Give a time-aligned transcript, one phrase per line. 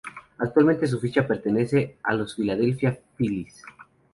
[0.39, 3.61] Actualmente su ficha pertenece a los Philadelphia Phillies.